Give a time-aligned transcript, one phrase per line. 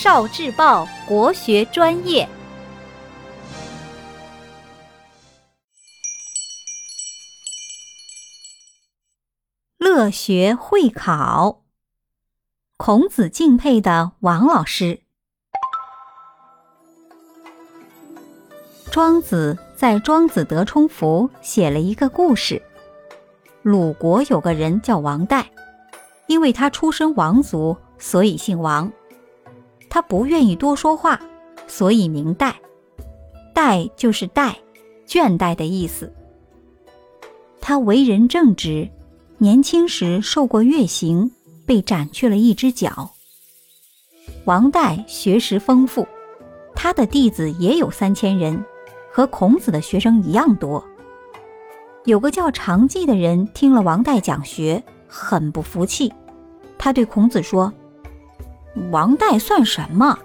[0.00, 2.28] 少智报国学专业，
[9.76, 11.64] 乐学会考，
[12.76, 15.02] 孔子敬佩的王老师。
[18.92, 22.62] 庄子在《庄子德充符》写了一个故事：
[23.62, 25.50] 鲁国有个人叫王代，
[26.28, 28.92] 因为他出身王族，所以姓王。
[29.98, 31.20] 他不愿意多说话，
[31.66, 32.54] 所以名代。
[33.52, 34.56] 代就是代，
[35.08, 36.14] 倦怠的意思。
[37.60, 38.88] 他为人正直，
[39.38, 41.28] 年轻时受过月刑，
[41.66, 43.10] 被斩去了一只脚。
[44.44, 46.06] 王代学识丰富，
[46.76, 48.64] 他的弟子也有三千人。
[49.10, 50.86] 和孔子的学生一样多。
[52.04, 56.12] 有个叫长季的人听了王代讲学，很不服气。
[56.78, 57.72] 他对孔子说
[58.90, 60.18] ：“王代算什么？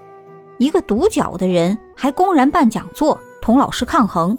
[0.57, 4.37] 一个独角的人，还公然办讲座，同老师抗衡。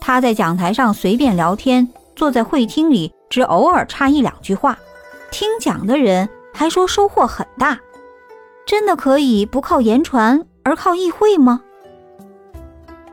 [0.00, 4.78] 他在讲台上随便聊天，坐在会厅里只偶尔插一两句话。
[5.30, 7.78] 听讲的人还说收获很大。
[8.66, 11.62] 真的可以不靠言传，而靠议会吗？”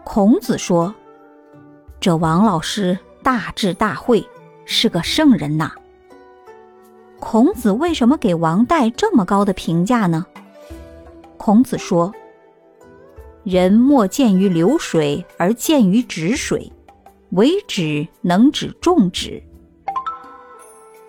[0.04, 0.94] 孔子说
[2.02, 4.28] ：“这王老师大智大慧，
[4.66, 5.72] 是个圣人呐。”
[7.24, 10.26] 孔子为什么给王代这么高的评价呢？
[11.38, 12.14] 孔子说
[13.46, 16.70] ：“人莫见于流水，而见于止水，
[17.30, 19.42] 唯止能止众止。”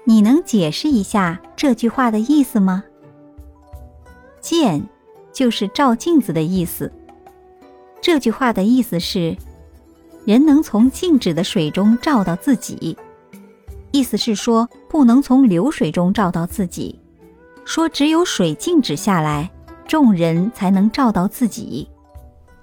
[0.06, 2.84] 你能解释一下这句话的意思吗
[4.40, 4.88] ？“见”
[5.34, 6.92] 就是照镜子的意思。
[8.00, 9.36] 这句话的意思是，
[10.24, 12.96] 人能从静止的水中照到自己，
[13.94, 16.98] 意思是说不能从流水中照到自己，
[17.64, 19.48] 说只有水静止下来，
[19.86, 21.88] 众人才能照到自己。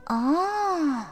[0.08, 1.06] 哦，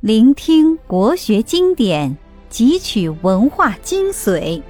[0.00, 2.16] 聆听国学经典，
[2.50, 4.60] 汲取文化精髓，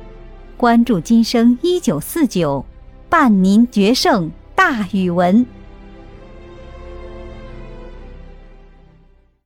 [0.58, 2.62] 关注今生一九四九。
[3.08, 5.46] 伴您决胜大语文。